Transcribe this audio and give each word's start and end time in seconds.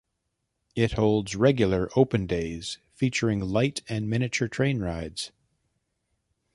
It 0.75 0.93
holds 0.93 1.35
regular 1.35 1.87
open 1.95 2.25
days 2.25 2.79
featuring 2.95 3.39
light 3.39 3.83
and 3.87 4.09
miniature 4.09 4.47
train 4.47 4.79
rides. 4.79 5.31